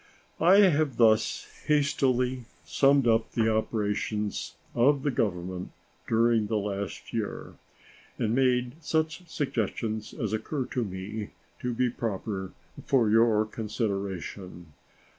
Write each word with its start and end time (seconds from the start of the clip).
I 0.39 0.61
have 0.61 0.97
thus 0.97 1.47
hastily 1.67 2.45
summed 2.65 3.05
up 3.07 3.33
the 3.33 3.55
operations 3.55 4.55
of 4.73 5.03
the 5.03 5.11
Government 5.11 5.69
during 6.07 6.47
the 6.47 6.57
last 6.57 7.13
year, 7.13 7.53
and 8.17 8.33
made 8.33 8.83
such 8.83 9.27
suggestions 9.29 10.11
as 10.15 10.33
occur 10.33 10.65
to 10.71 10.83
me 10.83 11.29
to 11.59 11.71
be 11.75 11.91
proper 11.91 12.51
for 12.83 13.11
your 13.11 13.45
consideration. 13.45 14.73